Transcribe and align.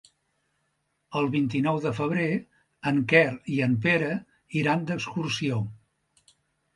El 1.19 1.27
vint-i-nou 1.33 1.75
de 1.83 1.91
febrer 1.97 2.29
en 2.91 2.97
Quer 3.11 3.25
i 3.57 3.57
en 3.65 3.75
Pere 3.83 4.07
iran 4.63 4.89
d'excursió. 4.89 5.61